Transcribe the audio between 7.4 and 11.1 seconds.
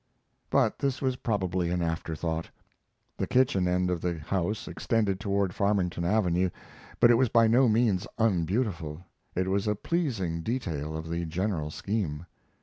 no means unbeautiful. It was a pleasing detail of